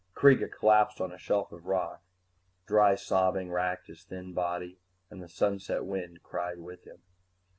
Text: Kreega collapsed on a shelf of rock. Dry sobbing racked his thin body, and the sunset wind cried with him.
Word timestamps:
Kreega 0.15 0.49
collapsed 0.51 0.99
on 0.99 1.11
a 1.11 1.17
shelf 1.19 1.51
of 1.51 1.67
rock. 1.67 2.01
Dry 2.65 2.95
sobbing 2.95 3.51
racked 3.51 3.85
his 3.85 4.03
thin 4.03 4.33
body, 4.33 4.79
and 5.11 5.21
the 5.21 5.29
sunset 5.29 5.85
wind 5.85 6.23
cried 6.23 6.57
with 6.57 6.85
him. 6.85 7.03